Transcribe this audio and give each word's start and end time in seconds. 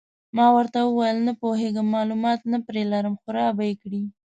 ما 0.37 0.47
ورته 0.55 0.79
وویل: 0.83 1.17
نه 1.27 1.33
پوهېږم، 1.41 1.87
معلومات 1.95 2.39
نه 2.51 2.59
پرې 2.65 2.83
لرم، 2.91 3.13
خو 3.21 3.29
را 3.37 3.47
به 3.57 3.63
یې 3.69 3.75
کړي. 3.83 4.01